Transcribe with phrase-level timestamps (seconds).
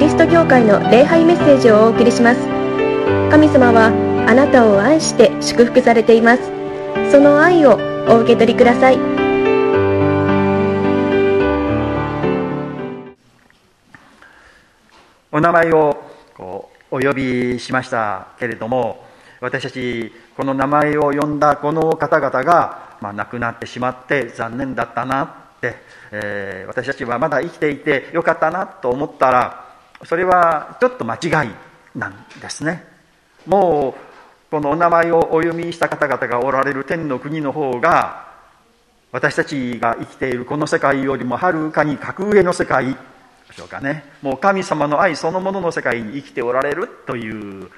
[0.00, 2.40] リスト教会の礼拝メッセージをお送りします。
[3.30, 3.88] 神様は
[4.26, 6.42] あなたを愛して祝福されています。
[7.12, 7.78] その愛を
[8.08, 8.96] お受け取りください。
[15.30, 16.02] お名前を
[16.34, 19.04] こうお呼びしましたけれども
[19.42, 25.74] 私たちこの名前を呼んだこの方々が、まあ、亡くなってしまって残念だったなって、
[26.10, 29.69] えー、私たちはまだ生きていてよかったなと思ったら
[30.04, 31.50] それはちょっと間違い
[31.94, 32.84] なんですね。
[33.46, 38.28] もうこのお名前をお読みした方々がおられる天の国の方が
[39.12, 42.96] 私たちが生きているこの世界よりもはるかに格上の世界
[43.48, 44.04] でしょうかね。
[44.22, 47.70] もう神様の愛そのものの世界に生きておられるという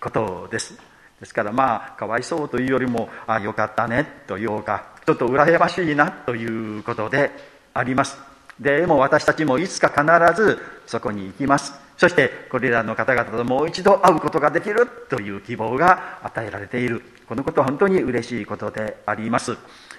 [0.00, 0.78] ことです。
[1.20, 7.30] ですからまあかわいそうというよりもあよかったねというかちょっと羨ましいなということで
[7.74, 8.35] あります。
[8.60, 11.74] でも私たちもいつか必ずそこに行きます。
[11.96, 17.02] そしてこれらの方々ともう一度会うことができるという希望が与えられている。
[17.26, 19.56] このことは本当に嬉しいことであります。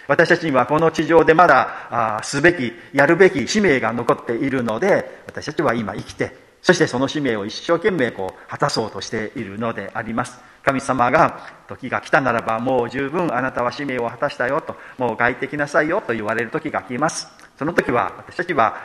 [0.07, 10.39] 私たちにはこの地上でまだすべきやるべき使命が残っているので私たちは今生きてそしてその使命を一生懸命こう果たそうとしているのであります。
[10.63, 17.27] 神様が時が来たならばもう十分あなたは使命を果たしたよともう帰ってきなさいよと言われる時が来ます。
[17.57, 18.77] その時は私たちは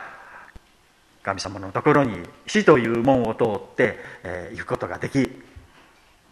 [1.21, 5.29] 神様のところに死という門を通って、えー、行くことができ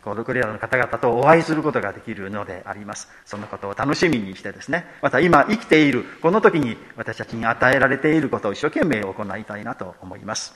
[0.04, 3.08] このクレアの方々とお会いすることができるのであります。
[3.24, 4.86] そのことを楽しみにしてですね。
[5.02, 10.56] また今生きているこの時に私たちに与えられていることを一生懸命行いたいなと思います。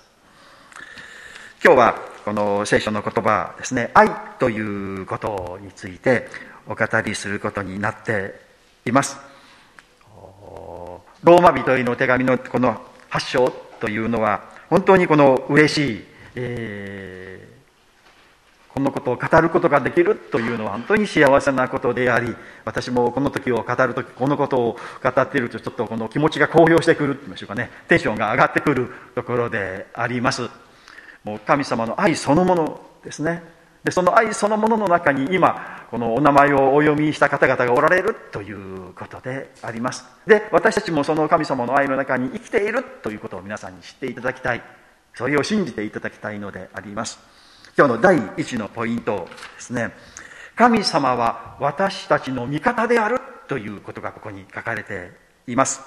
[1.64, 6.28] 今日はこの聖書の言葉ですね愛ということについて
[6.68, 8.34] お語りすることになって
[8.86, 9.35] います。
[11.26, 27.72] ローマ人への手紙のこの発祥というのは本当にこの嬉しい、えー、このことを語ることができるというのは本当に幸せなことであり私もこの時を語る時このことを語っているとちょっとこの気持ちが高揚してくると言いましょうかね。
[27.88, 30.48] テンションが上がってくるところであります。
[31.24, 33.42] もう神様の愛そのものですね。
[33.84, 40.06] でその愛そのものの中に今このお名前をお読みした方々がおられるということであります。
[40.26, 44.62] で私たちもその神様の愛の中に生きているということを皆さんに知っていただきたい。
[45.14, 47.20] それを信じていただきたいのであります。
[47.78, 49.92] 今日の第一のポイントですね。
[50.56, 55.12] 神様は私たちの味方であるということがここに書かれて
[55.48, 55.82] います。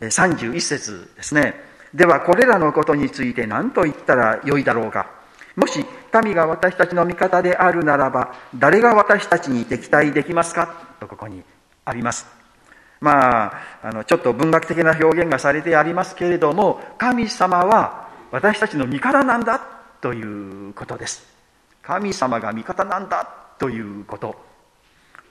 [0.00, 1.54] 31節ですね。
[1.94, 5.19] ではこれらのことについて何と言ったらよいだろうか。
[5.56, 10.74] もし神が私たちの味方であるならば誰が私たちに敵対できますか？
[11.00, 11.42] とここに
[11.84, 12.26] あります。
[13.00, 13.52] まあ
[13.82, 19.60] あのちょっと文学的な表現がされてありますけれども神様は私たちの味方なんだ
[20.00, 20.22] とい
[20.70, 21.26] うことです。
[21.82, 23.28] 神様が味方なんだ
[23.58, 24.36] ということ。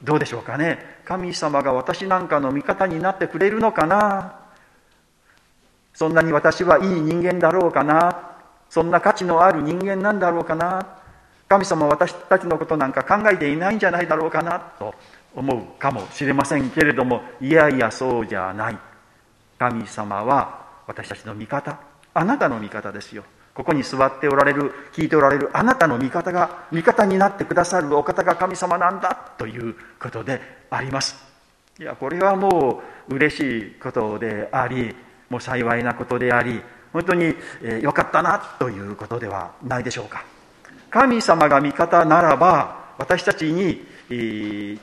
[0.03, 0.80] どうでしょうかね？
[1.06, 4.40] 神様が私なんかの味方になってくれるのかな？
[5.94, 8.28] そんなに私はいい人間だろうかな？
[8.69, 10.85] そんな価値のある人間なんだろうかな。
[11.47, 14.59] 神様私たちのことなんか考えていないんじゃないだろうかな。
[14.59, 14.94] と
[15.35, 18.78] 思うかもしれませんけれどもいやいやそうじゃない。
[19.57, 21.80] 神様は私たちの味方。
[22.13, 23.24] あなたの味方ですよ。
[23.56, 29.34] ここに座っておられる聞いておられるあなたの味方が味方になってくださるお方が神様なんだ。
[29.38, 31.18] ということであります。
[31.80, 34.96] いやこれはもう嬉しいことであり
[35.30, 36.62] もう幸いなことであり
[36.94, 37.35] 本当に
[37.81, 40.23] 良かったなということではないでしょうか。
[40.89, 43.85] 神様が味方ならば私たちに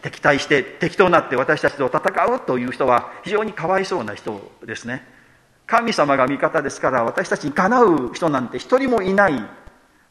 [0.02, 5.04] 敵対して敵となって私たちと戦うという人は非常にかわいそうな人ですね。
[5.66, 9.32] 神様が味方ですから私たちにかなう人なんて一人もいない。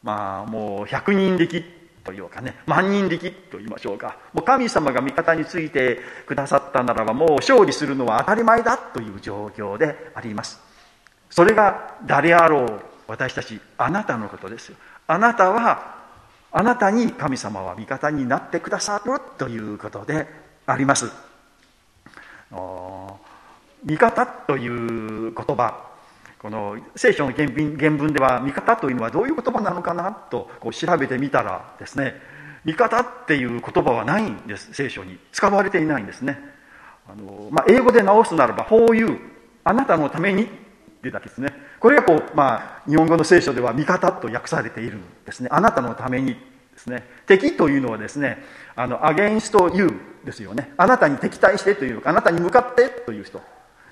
[0.02, 1.64] まあもう百人力
[2.04, 4.18] というかね万人力と言いましょうか。
[4.34, 10.65] もう神様が味方についてくださったならばもう勝利するのは当たり前だという状況であります。
[11.30, 12.80] それが誰あろう？
[13.08, 14.76] 私たちあなたのことですよ。
[15.06, 15.96] あなたは
[16.50, 20.26] あなたに神様は味方になってくださるということで
[20.66, 21.10] あります。
[23.84, 25.86] 味方という言葉。
[26.38, 27.48] この聖書の原
[27.90, 32.14] 文では味方というのはどういう言葉なのかなとこう調べてみたらですね
[32.64, 35.18] 味方っていう言葉はないんです聖書に。
[35.32, 36.38] 使われていないんですね。
[37.08, 39.18] あの、まあ、英語で直すならば「for you」
[39.64, 40.48] あなたのために
[41.06, 41.52] っていうだけですね。
[41.78, 45.48] これがこう、まあ、日本語の聖書では味方と訳されているんですね。
[45.52, 46.38] あなたのためにで
[46.78, 47.04] すね。
[47.26, 48.42] 敵というのはですね
[48.74, 49.90] あのアゲンスト you
[50.24, 50.72] ですよね。
[50.76, 53.40] あなたに敵対してというかあなたに向かってという人。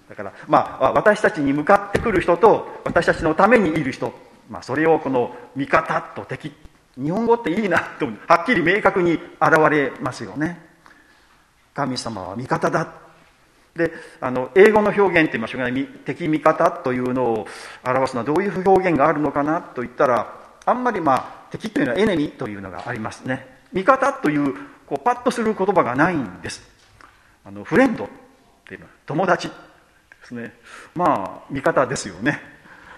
[0.08, 4.12] だからまあ私たちに向かってくる人と私たちのためにいる人。
[4.50, 6.52] まあ、それをこの味方と敵。
[7.02, 9.20] 日本語っていいなとはっきり明確に現
[9.70, 10.60] れますよね。
[11.72, 13.03] 神様は味方だ。
[13.74, 15.84] であの英語の表現って言いましょうかね。
[16.04, 17.46] 敵味方というのを
[17.84, 19.60] 表すのはどういう表現があるのかな？
[19.60, 20.32] といったら
[20.64, 23.46] あんまりまあ敵というのはエネミというのがありますね。
[23.72, 24.54] 味方という
[24.86, 26.62] こうパッとする言葉がないんです。
[27.44, 28.08] あのフレンドっ
[28.64, 29.54] ていうのは友達で
[30.22, 30.54] すね。
[30.94, 32.40] まあ味方ですよね。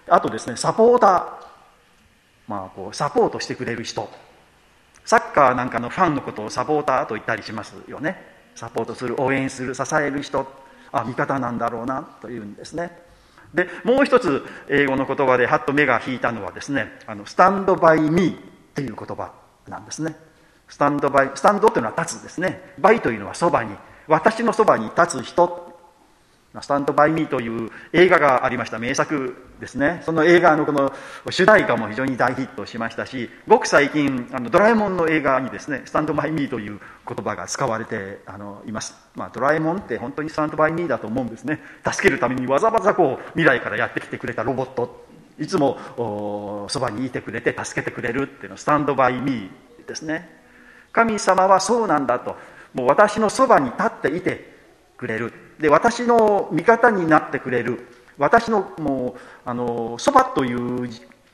[0.08, 1.46] あとですねサポーター。
[2.48, 4.08] まあこうサポートしてくれる人。
[5.06, 8.34] サッカーなんかのファンのことをサポーターと言ったりしますよね。
[8.54, 10.65] サポートする応援する支える人。
[10.96, 12.96] あ味方なんだろうなというんですね。
[13.54, 18.38] でもう一つ英語の言葉ではっと目が引いたのはですねあのスタンドバイミーっ
[18.74, 19.32] ていう言葉
[19.68, 20.14] なんですね。
[20.68, 22.74] スタンドバイスタンドというのは立つですね。
[22.78, 23.74] バイというのはそばに
[24.08, 25.65] 私のそばに立つ人
[26.62, 30.02] スタンドバイミーという映画がありました名作ですね。
[30.04, 30.92] その映画のこの
[31.30, 41.60] 主題歌も非常に大ヒットしましたしごく最近あのドラえもんの映画にですねスタンドバイミーという言葉が使われてあのいます、まあ、ドラえもんって本当にスタンドバイミーだと思うんですね。
[41.84, 45.06] 助けるためにわざわざこう未来からやってきてくれたロボット。
[45.38, 50.30] いつもそばにいてくれて助けてくれるっていうのスタンドバイミーですね。
[50.92, 52.36] 神様はそうなんだと。
[52.72, 54.55] もう私のそばに立っていて
[54.96, 55.32] くれる。
[55.58, 57.86] で私の味方になってくれる。
[58.18, 60.88] 私のもうあのそばという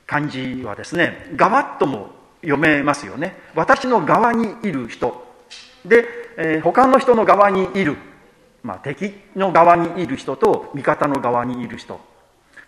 [0.06, 2.10] 漢字はですね側とも
[2.42, 3.36] 読めますよね。
[3.54, 5.32] 私の側にいる人。
[5.84, 6.06] で、
[6.36, 7.96] えー、他の人の側にいる、
[8.62, 12.00] まあ、敵の側にいる人と味方の側にいる人。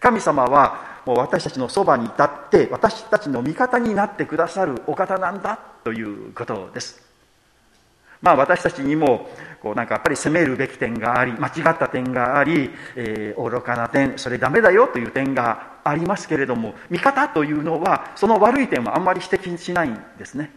[0.01, 7.03] 神様はもう私たちのそばに立って私たちの味方になってくださるお方なんだということです。
[8.25, 9.29] まあ、私たちにも
[9.63, 20.51] こうなんかやっぱり責めるべき点があり間違った点があり、えー、愚かな点それダメだよという点がありますけれども味方というのはその悪い点はあんまり指摘しないんですね。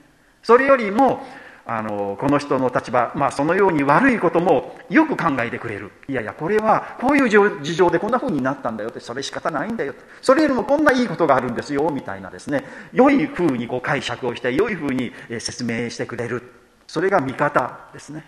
[0.44, 1.22] それよりも
[1.70, 5.92] あのこの人の立場、まあ、そのように悪いこともよく考えてくれる。
[6.08, 12.64] いやいやこれはこういう事情でこんな風になったんだよってそれ仕方ないんだよそれよりもこんないいことがあるんですよみたいなですね。
[12.94, 16.57] 良い風にこう解釈をして良い風に説明してくれる。
[16.88, 18.26] それが味方ですね。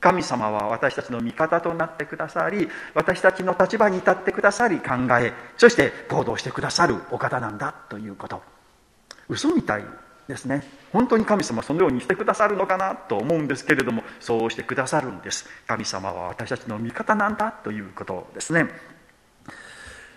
[0.00, 4.90] 神様は私たちの味方となってくださり私たちの立場に立ってくださり考
[5.20, 8.40] えそして行動してくださるお方なんだということ。
[9.28, 9.84] 嘘みたい
[10.28, 10.62] ですね。
[10.92, 15.48] 本当に神様そのようにしてくださるのかなと思うんですけれどもそうしてくださるんです。
[15.66, 18.68] 神様は私たちの味方なんだということですね。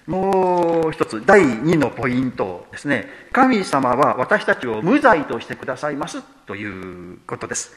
[0.07, 3.07] もう一つ第二のポイントですね。
[3.31, 7.75] 神様は私たちを無罪としてくださいますということです。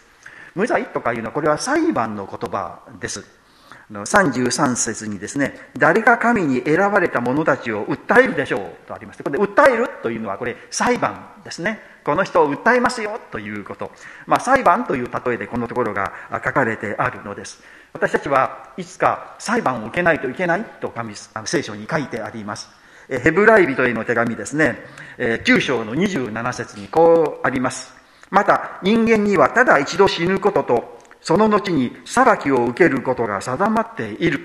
[0.54, 3.43] 無罪とかいうのはこれは裁判の言葉です。
[3.90, 11.80] 33節にですね誰が神に選ばれた者たちを訴えるでしょうとありましてこれ訴えるというのはこれ裁判ですね。
[12.04, 13.90] この人を訴えますよということ、
[14.26, 16.12] まあ、裁判という例えでこのところが
[16.44, 17.62] 書かれてあるのです。
[17.94, 21.14] 私たちはいつか裁判を受けないといけないと神
[21.46, 22.68] 聖書に書いてあります。
[23.08, 24.78] ヘブライ人への手紙ですね。
[25.18, 27.94] 9章の27節にこうあります。
[28.30, 34.38] また人間にはただ一度死ぬこととその後に裁きを受けることが定まっている。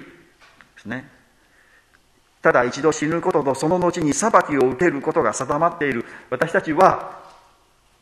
[0.75, 1.09] ですね。
[2.41, 6.05] ただ一度死ぬこととその後に裁きを受けることが定まっている。
[6.29, 7.19] 私たちは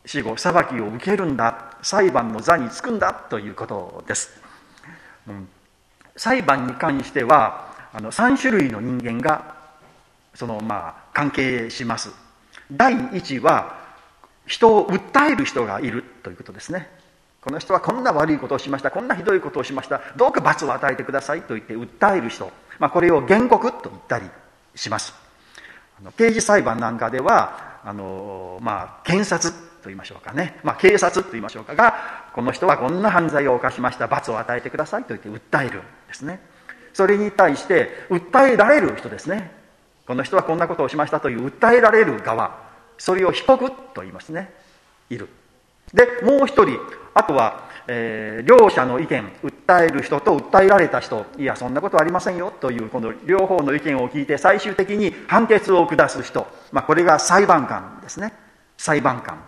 [0.05, 1.75] 死後裁きを受けるんだ。
[1.81, 3.13] 裁判の座につくんだ。
[3.13, 4.39] ということです。
[5.27, 5.50] うん、
[6.15, 9.55] 裁判に関してはあの3種類の人間が
[10.36, 12.12] そのまあ関係します。
[12.72, 13.75] 第1は
[14.46, 16.03] 人を訴える人がいる。
[16.22, 16.88] ということですね。
[17.48, 18.92] この人はこんな悪いことをしました。
[18.92, 20.01] こんなひどいことをしました。
[20.18, 21.44] どうか罰を与えてください。
[21.44, 24.30] と言って訴える人、まあ、これを原告と言ったり
[24.75, 25.13] します。
[26.18, 34.08] 刑事裁判なんかではあの、まあ、検察と言いましょうかね、まあ、警察と言いましょうかがこの人はこんな犯罪を犯しました。
[34.08, 36.42] 罰を与えてくださいと言って訴えるんですね。
[36.92, 39.51] それに対して訴えられる人ですね。
[40.06, 42.60] この人はこんなことをしましたという訴えられる側。
[42.98, 44.54] それを被告と言いますね。
[45.10, 45.30] いる。
[45.94, 46.79] でもう一人
[47.13, 51.25] あとは、えー、両者の意見訴える人と訴えられた人。
[51.38, 52.51] いやそんなことありませんよ。
[52.60, 58.34] というこの両方の意見を聞いて最終的に判決を下す人、まあ、これが裁判官ですね。
[58.77, 59.41] 裁判官。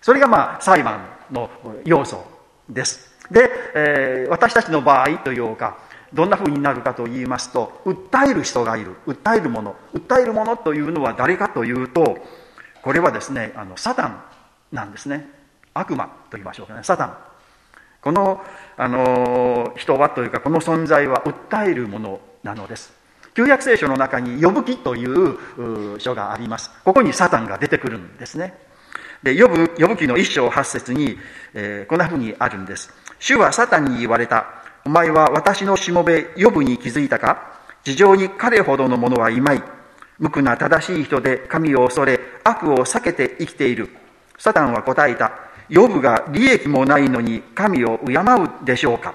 [0.00, 1.48] それがまあ裁判の
[1.84, 2.24] 要素
[2.68, 3.14] です。
[3.30, 5.78] で、えー、私たちの場合というか、
[6.12, 12.18] どんなふうになるかと言いますと、訴える人がいる、訴えるもの、訴えるものというのは誰かというと、
[12.82, 14.22] これはですね、あのサタン
[14.72, 15.43] なんですね。
[15.74, 17.16] 悪魔と言いましょうかね、サタン。
[18.00, 18.42] この、
[18.76, 22.92] あの人はというか、この存在は訴えるものなのです。
[23.34, 26.70] 旧約聖書の中に「呼ぶ記」という書があります。
[26.84, 28.54] ここにサタンが出てくるんですね。
[29.24, 31.18] で呼ぶ呼ぶ記の一章八節に、
[31.52, 32.94] えー、こんなふうにあるんです。
[33.18, 34.46] 主はサタンに言われた。
[34.84, 37.54] お前は私のしもべ呼ぶに気づいたか？
[37.82, 39.62] 地上に彼ほどの者はいまい。
[40.20, 43.88] 無垢な正しい人で神を恐れ悪を避けて生きている。
[44.38, 45.32] サタンは答えた。
[45.74, 49.14] 呼ぶが利益もないのに神を敬うでしょうか？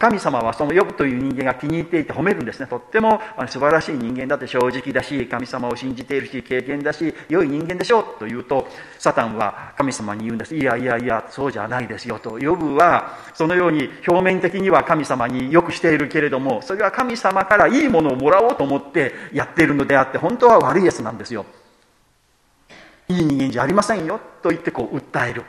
[0.00, 2.66] 神様はそのヨブという人間が気に入っていて褒めるんですね。
[2.66, 8.04] とっても素晴らしい人間だって正直だし神様を信じているし経験だし良い人間でしょう。
[8.18, 8.66] と言うと
[8.98, 10.56] サタンは神様に言うんです。
[10.56, 12.18] いやいやいやそうじゃないですよ。
[12.18, 21.46] とヨブはそのように表面的には神様によくしているけれどもそれは神様からいいものをもらおうと思ってやっているのであって本当は悪いやつなんですよ。
[23.08, 25.44] いい人間じゃありませんよと言ってこう訴える。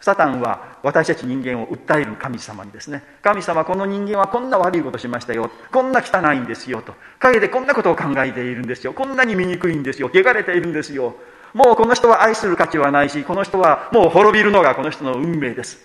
[0.00, 3.04] サタンは私たち人間を訴える神様にですね。
[3.22, 5.48] 神様この人間はこんな悪いことしましたよ。
[5.70, 6.94] こんな汚いんですよと。
[7.20, 8.92] 陰でこんなことを考えているんですよ。
[8.94, 10.10] こんなに醜いんですよ。
[10.12, 11.14] 汚れているんですよ。
[11.54, 15.78] もうこの人は愛する価値はないしこの人はもう滅びるのがこの人の運命です。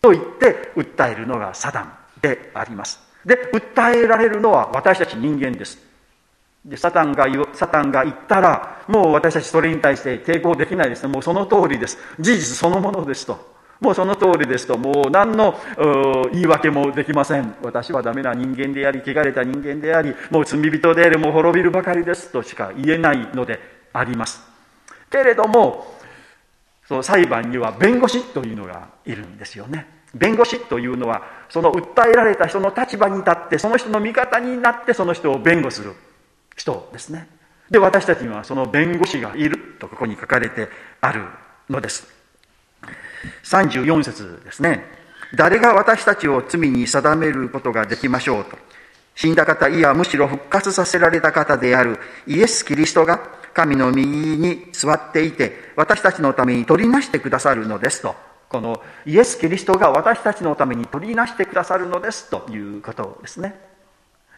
[0.00, 2.98] と言って訴えるのがサタンであります。
[3.24, 5.91] で訴えられるのは私たち人間です。
[6.64, 13.52] でサタンがサタンが言ったらもう私たちそれに対して抵抗できないですねもうその通りです事実そのものですと
[13.82, 15.56] もうその通りですと、もう何の
[16.32, 17.56] 言い訳もできません。
[17.64, 23.58] 私はダメな人間であり、汚れた人間であり、もう罪人であり、もう滅びるばかりですとしか言えないので
[23.92, 24.40] あります。
[25.10, 25.96] けれども、
[26.86, 29.88] その裁判には弁護士というのがいるんですよね。
[30.14, 35.94] 弁護士というのは、その訴えられた人の立場に立って、その人の味方になって、その人を弁護する
[36.56, 37.28] 人ですね。
[37.70, 40.68] で、私たちにはその弁護士がいるとここに書かれて
[41.00, 41.24] ある
[41.70, 42.06] のです。
[43.44, 44.84] 34節ですね。
[45.34, 48.58] 誰が私たちを罪に定めることができましょうと。
[49.14, 53.18] 死んだ方、いやむしろ復活させられた方であるイエス・キリストが
[53.52, 58.14] 神の右に座っていて、私たちのために取りなしてくださるのですと。
[58.48, 63.71] このイエス・キリストが私たちのために取りなしてくださるのですということですね。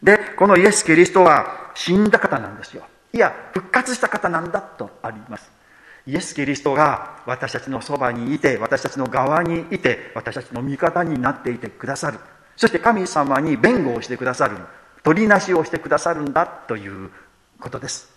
[0.02, 2.84] で、このイエス・キリストは死んだ方なんですよ。
[3.12, 5.54] いや、復活した方なんだとあります。
[6.06, 12.18] イエス・キリストが私たちのそばにいて私たちの側にいて私たちの味方になっていてくださる
[12.56, 14.58] そして神様に弁護をしてくださる
[15.02, 17.10] 取りなしをしてくださるんだという
[17.58, 18.12] ことです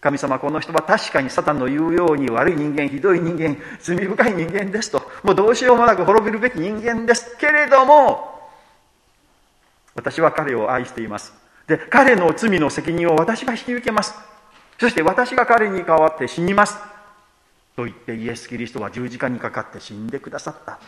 [0.00, 8.35] 神様この人は確かにサタンの言うように悪い人間ひどい人間罪深い人間ですともうどうしようもなく滅びるべき人間ですけれども
[9.96, 11.34] 私は彼を愛しています。
[11.66, 14.14] で彼の罪の責任を私が引き受けます。
[14.78, 16.76] そして私が彼に代わって死にます。
[17.74, 20.78] と言ってイエス・キリストは十字架にかかって死んでくださった。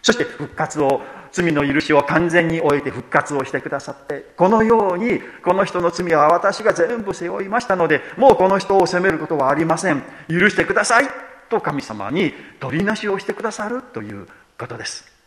[0.00, 10.02] そして復活を罪の許しを完全に終えて復活をしてくださってこのようにこの人の罪は私が全部背負いましたのでもうこの人を責めることはありません。
[10.28, 11.08] 許してください
[11.50, 15.17] と神様に取りなしをしてくださるということです。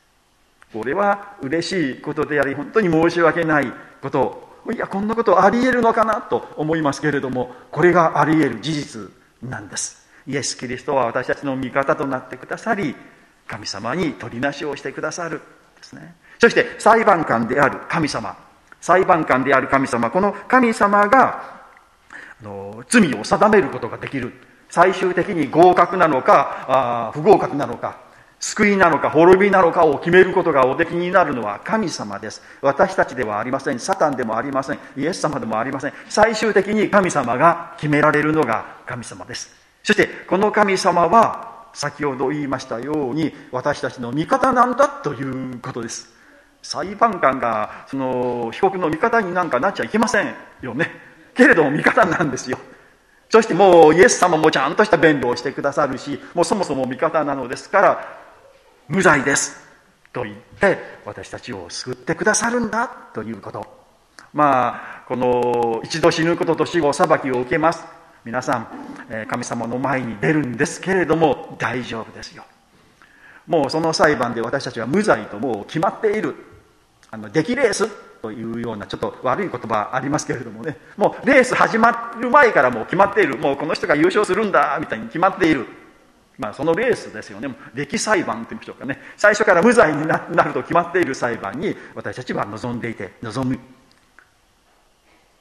[0.73, 4.49] これは嬉しいことであり本当に申し訳ないこと。
[4.71, 9.11] いやこんなことありえるのかなと思いますけれどもこれがありえる事実
[9.41, 10.07] なんです。
[10.27, 12.95] イエス・キリストは私たちの味方となってくださり
[13.47, 15.41] 神様に取りなしをしてくださる
[15.77, 16.15] ですね。
[16.39, 18.37] そして裁判官である神様。
[18.79, 20.09] 裁判官である神様。
[20.09, 21.61] この神様が
[22.41, 24.33] あの罪を定めることができる。
[24.69, 28.10] 最終的に合格なのかあ不合格なのか。
[28.41, 32.41] 救いなのか滅びなのかを決めることがおできになるのは神様です。
[32.61, 33.79] 私たちではありません。
[33.79, 34.79] サタンでもありません。
[34.97, 35.93] イエス様でもありません。
[36.09, 39.55] 最終的に神様が決められるのが神様です。
[39.83, 46.11] そしてこの神様は先ほど言いましたように私たちの味方なんだということです。
[46.63, 50.33] 裁判官がその被告の味方になんかなっちゃいけません
[50.63, 50.89] よね。
[51.35, 52.57] けれども味方なんですよ。
[53.29, 58.20] そしてもうイエス様もちゃんとした弁護をしてくださるしもうそもそも味方なのですから
[58.91, 59.55] 無罪です。
[60.11, 63.65] と言って私たちを救ってくださるんだということ。
[64.33, 67.85] まあこの一度死ぬことと死後裁きを受けます。
[68.25, 68.67] 皆さん
[69.29, 72.43] 神様の前に出るんですけれども大丈夫ですよ。
[73.47, 76.35] もうその裁判で私たちは無罪ともう決まっている。
[77.09, 77.87] あの出来レース
[78.21, 80.75] というようなちょっと悪い言葉ありますけれどもね。
[80.97, 83.37] もうレース始まる前からもう決まっている。
[83.37, 85.65] もうこの人が優勝するんだみたいに決まっている。
[86.37, 87.53] まあそのレースですよね。
[87.73, 88.99] 出来裁判というんでしょうかね。
[89.17, 93.59] 最初から無罪になると決まっている裁判に私たちは望んでいて望む。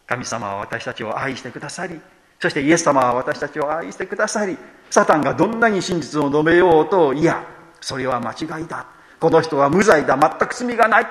[0.06, 2.00] 神様は私たちを愛してくださり
[2.40, 4.58] そしてイエス様は私たちを愛してくださり
[4.90, 7.46] サタンがどんなに真実を述べようといや
[7.80, 8.86] それは間違いだ。
[9.18, 10.18] この人は無罪だ。
[10.18, 11.06] 全く罪がない。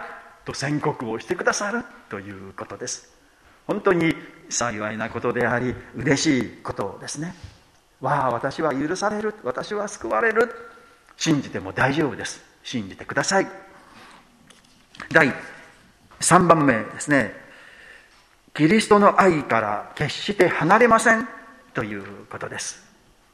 [0.46, 3.14] と宣告をしてくださるということです。
[3.68, 4.16] 本当に
[4.50, 7.36] 幸いなことであり嬉しいことですね。
[8.02, 9.36] わあ私は許される。
[9.44, 10.50] 私は救われる。
[11.18, 12.42] 信じても大丈夫です。
[12.64, 13.48] 信じてください。
[15.12, 15.34] 第
[16.20, 17.34] 3番目ですね。
[18.54, 21.28] キリストの愛から決して離れません。
[21.74, 22.88] ということです。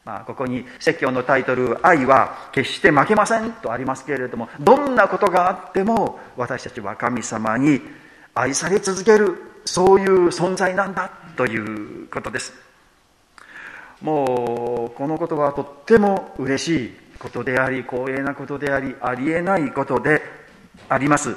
[0.03, 7.81] まあ、ここに説教のタイトル「愛は決して負けません」とありますけれどもどんなことがあっても私たちは神様に
[8.35, 9.51] 愛され続ける。
[9.65, 11.09] そういう存在なんだ。
[11.35, 12.64] ということです。
[14.01, 20.21] もうこのことはとっても嬉しいことであり光栄なことでありありえないことで
[20.89, 21.35] あります。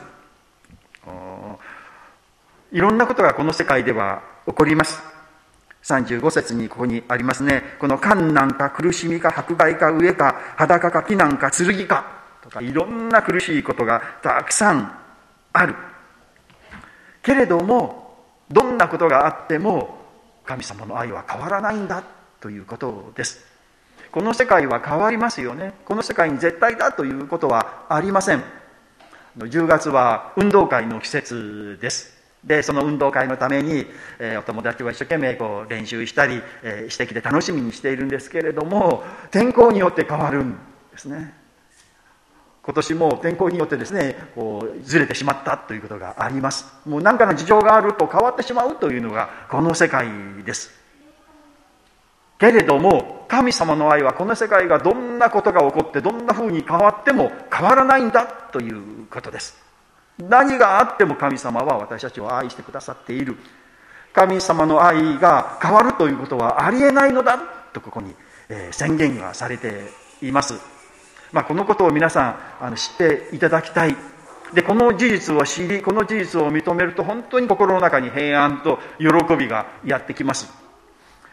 [2.70, 5.02] いろんなことがこの世界では起こります。
[5.84, 7.62] 35節にここにありますね。
[7.78, 12.04] この困難か苦しみか迫害か飢えか裸か避難か剣か
[12.42, 14.98] とかいろんな苦しいことがたくさん
[15.52, 15.74] ある。
[17.22, 18.16] けれども
[18.50, 19.98] どんなことがあっても
[20.44, 22.02] 神様の愛は変わらないんだ。
[22.40, 23.44] ということです。
[24.10, 25.74] この世界は変わりますよね。
[25.84, 28.42] この世界に絶対だということはありません。
[29.36, 32.18] 10月は運動会の季節です。
[32.44, 33.84] でその運動会のために、
[34.18, 40.52] えー、お友達は一生懸命こう練習したり、えー、してきて楽しみにしているんですけれども天候によって変わるん
[40.92, 41.34] ですね。
[42.62, 46.66] 今年も天候によってですねこうずれてしまったということがあります。
[46.86, 50.06] もう何かの事情があると変わってしまうというのがこの世界
[50.44, 50.70] です。
[52.38, 59.60] けれども神様の愛はこの世界がどんなことが起こってどんなふうに変わっても変わらないんだということです。
[60.18, 63.36] 何があっても神様は私たちを愛してくださっている。
[64.12, 67.38] 神様の愛が変わるということはありえないのだ
[67.72, 68.14] とここに、
[68.72, 69.90] 宣言がされて
[70.22, 70.54] います。
[71.32, 72.30] まあ、このことを皆さ
[72.60, 73.96] んあの知っていただきたい。
[74.54, 80.67] でこの事実を知りこの事実を認めると本当に心の中に平安と喜びがやってきます。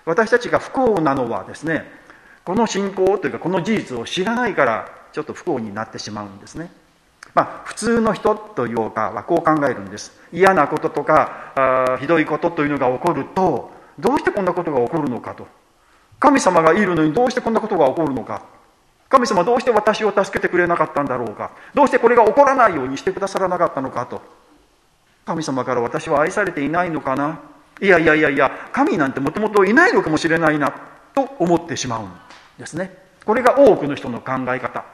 [0.06, 1.90] 私たちが不幸なのはですね
[2.44, 6.70] この信仰というかこの事実を知らないからちょっと不幸になってしまうんですね。
[7.34, 10.18] まあ、普通の人というかはこう考えるんです。
[10.32, 15.48] 嫌なこととかあひどいことというのが起こるとどうしてこんなことが起こるのかと。
[16.20, 18.44] 神様がいるのにどうしてこんなことが起こるのか。
[19.10, 21.52] 神様どうして私を助けてくれなかったんだろうか。
[21.74, 24.22] どうしてこれが起こらないようにしてくださらなかったのかと。
[25.26, 27.40] 神様から私は愛されていないのかな。
[27.82, 30.74] いやいやいやいや神なんてもともといないのかもしれないな
[31.14, 32.12] と思ってしまうん
[32.58, 32.98] ですね。
[33.26, 34.86] これが多くの人の考え方。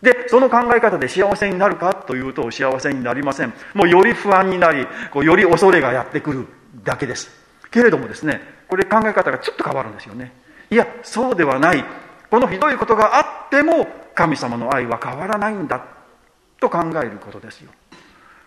[0.00, 3.52] でその考え方で幸せになるかというと幸せになりません。
[3.74, 6.46] もうより不安になりこうより恐れがやってくる
[6.84, 7.30] だけです。
[7.70, 10.32] けれどもですねこれ考え方がちょっと変わるんですよね。
[10.70, 11.84] いやそうではない。
[12.30, 15.84] このひどいことがあっても神様の愛は変わらないんだ
[16.60, 17.70] と考えることですよ。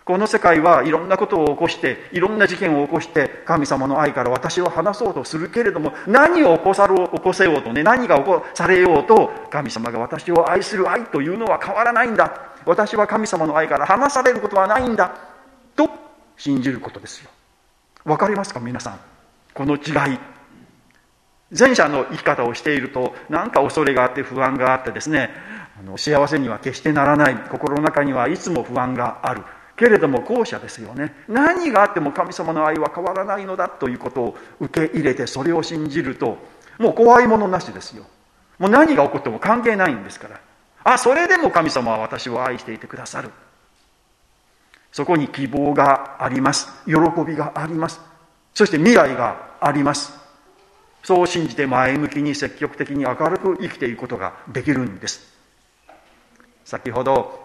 [0.04, 12.52] この世界はいろんなことを起こしていろんな事件を起こして神様の愛から私を離そうとするけれども何を起こさろ起こせようとね何が起こされようと神様が私を愛する愛というのは変わらないんだ。
[12.66, 15.14] 私は神様の愛から離されることはないんだ。
[15.74, 15.88] と
[16.36, 17.30] 信じることですよ。
[18.04, 19.00] わかりますか皆さん。
[19.54, 20.18] この違い。
[21.56, 25.30] 前者の生き方をしていると何か恐れがあって不安があってですね
[25.78, 27.34] あの幸せには決してならない。
[27.50, 29.42] 心の中にはいつも不安がある。
[29.76, 31.14] けれども後者ですよね。
[31.28, 36.38] 何があっても神様の愛は変わらないのだということを受け入れてそれを信じると
[36.78, 38.04] もう怖いものなしですよ。
[38.58, 40.40] もう何が起こっても関係ないんですから。
[40.84, 43.30] あそれでも神様は私を愛していてくださる。
[44.92, 46.68] そこに希望があります。
[46.86, 46.94] 喜
[47.26, 48.00] びがあります。
[48.54, 50.12] そして未来があります。
[51.02, 55.34] そう信じて前向きに積極的に明るく生きていくことができるんです。
[56.64, 57.43] 先ほど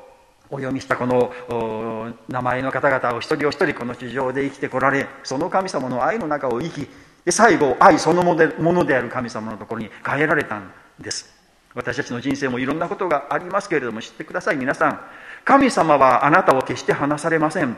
[0.51, 6.87] お読みしたこの名前の方々を一人お一人この地上で生きてこられその神様の愛の中を生き
[7.29, 11.37] 最後愛そのものである神様のところに変えられたんです。
[11.75, 14.57] 私たちの人生もいろんなことがありますけれども知ってください。
[14.57, 14.99] 皆さん
[15.45, 17.75] 神様はあなたを決して離されません。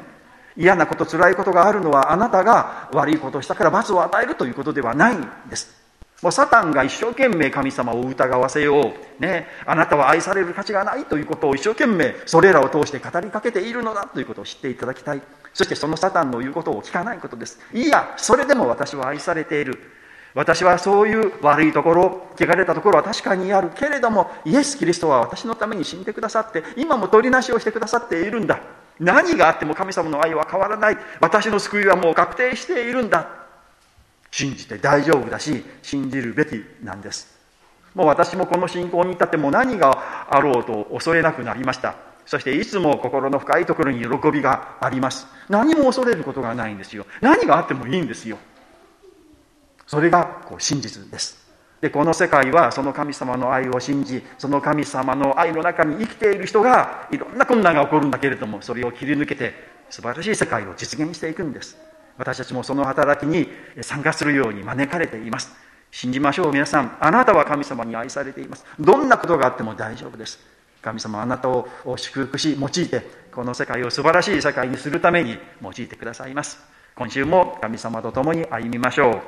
[0.55, 5.80] 嫌なこと辛いことがあるのはあなたが悪いことをしたから罰を与えるということではないんです。
[6.21, 15.21] もうサタンが一生懸命神様を疑わせよう、ね、あなたは愛される価値がないということを一生懸命それらを通して語りかけているのだということを知っていただきたい。
[15.53, 17.59] そしてそのサタンの言うことを聞かないことです。
[17.73, 19.79] いやそれでも私は愛されている。
[20.33, 28.61] 私はそういう悪いところ汚れたところは確かにあるけれどもイエス・キリストは私のために死んでくださって今も取りなしをしてくださっているんだ。
[28.99, 30.97] 何があっても神様の愛は変わらない。
[31.19, 33.40] 私の救いはもう確定しているんだ。
[34.31, 37.39] 信じて大丈夫だし信じるべきなんです。
[37.93, 41.95] もう私もこの信仰に至っても何があろうと恐れなくなりました。
[42.25, 45.27] そしていつも心の深いところに喜びがあります。
[45.49, 47.05] 何も恐れることがないんですよ。
[47.19, 48.37] 何があってもいいんですよ。
[49.85, 51.41] それがこう真実です。
[51.81, 59.53] でこの世界はその神様の愛を信じその神様の愛の中に生きている人がいろんな困難が起こるんだけれどもそれを切り抜けて
[59.89, 61.75] 素晴らしい世界を実現していくんです。
[62.21, 63.47] 私たちもその働きに
[63.81, 65.51] 参加するように招かれています。
[65.89, 66.95] 信じましょう皆さん。
[66.99, 68.63] あなたは神様に愛されています。
[68.79, 70.39] どんなことがあっても大丈夫です。
[70.83, 73.01] 神様あなたを祝福し用いて
[73.33, 76.59] この世界を素晴らしい世界にするために用いてくださいます。
[76.95, 79.21] 今週も神様と共に歩みましょう。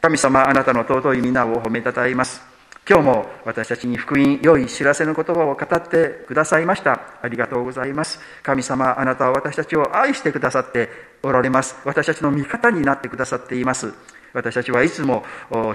[0.00, 2.51] 神様あなたの尊い皆を褒めたたえます。
[2.88, 7.00] 今日も私たちに福音良い知らせの言葉を語ってくださいました。
[7.22, 8.18] ありがとうございます。
[8.42, 10.88] 神様あなたは私たちを愛してくださって
[11.22, 11.76] おられます。
[11.84, 13.94] 私たちの味方になってくださっています。
[14.32, 15.24] 私たちはいつも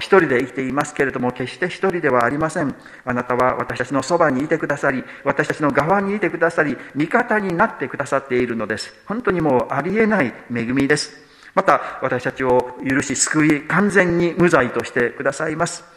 [0.00, 2.74] 一人で生きていますけれども決して一人ではありません。
[3.06, 8.92] あなたは私たちのそばにいてくださり私たちの側にいてくださり味方になってくださっているのです。
[9.06, 11.16] 本当にもうありえない恵みです。
[11.54, 15.96] また私たちを許し救い完全に無罪としてくださいます。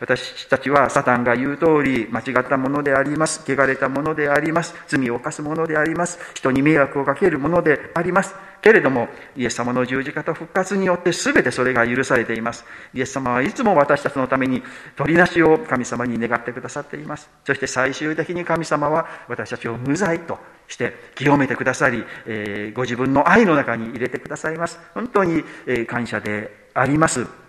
[0.00, 3.44] 私たちはサタンが言う通り間違ったものであります。
[3.46, 4.74] 汚れたものであります。
[4.88, 6.18] 罪を犯すものであります。
[6.34, 8.34] 人に迷惑をかけるものであります。
[8.64, 12.64] けれどもイエス様の十字架と復活によって全てそれが許されています。
[12.94, 14.62] イエス様はいつも私たちのために
[14.96, 17.28] 取りなしを神様に願ってくださっています。
[17.44, 24.78] そして最終的に神様は私たちを無罪として清めてくださり、えー、ご自分の愛の中に入れてくださいます。
[24.94, 27.43] 本当に、え感謝であります。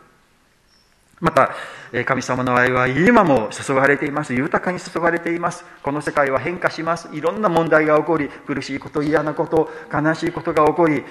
[1.22, 1.56] また、
[2.06, 4.34] 神様の愛は今も注がれています。
[4.34, 5.64] 豊かに注がれています。
[5.82, 7.08] この世界は変化します。
[7.14, 11.06] いろんな問題が起こり、苦しいこと、嫌なこと、悲しいことが起こり、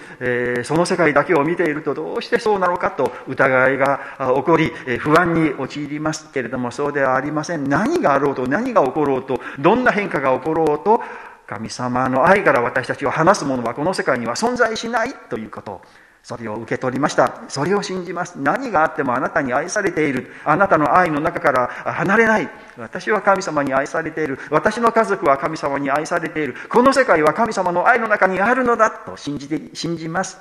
[0.64, 7.64] その世界だけを見ているとどうしてそうなのかと疑いが起こり、不安に陥りますけれども、そうではありません。
[7.68, 11.02] 何があろうと、何が起ころうと、どんな変化が起ころうと、
[11.46, 15.82] 神様の愛から私たちを離すものはこの世界には存在しないということ
[16.24, 17.42] それを受け取りました。
[17.48, 18.36] それを信じます。
[18.36, 20.32] 何があってもあなたに愛されている。
[20.46, 22.48] あなたの愛の中から離れない。
[22.78, 24.38] 私は神様に愛されている。
[24.50, 26.56] 私の家族は神様に愛されている。
[26.70, 28.90] この世界は神様の愛の中にあるのだ。
[28.90, 30.38] と信じて信じます。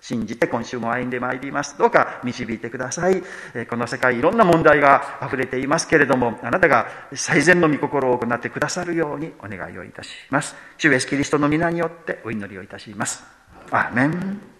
[0.00, 1.78] 信じて今週も歩んでまいります。
[1.78, 3.22] どうか導いてください。
[3.68, 10.56] この世界いろんな問題が溢れていますけれどもあなたが最善の御心を行ってくださるようにお願いをいたします。
[10.76, 13.22] 主イエスキリストの皆によってお祈りをいたします。
[13.70, 14.59] アーメン。